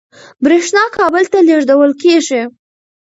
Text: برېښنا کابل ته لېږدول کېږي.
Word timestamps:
برېښنا 0.43 0.83
کابل 0.97 1.23
ته 1.31 1.39
لېږدول 1.47 1.91
کېږي. 2.01 2.41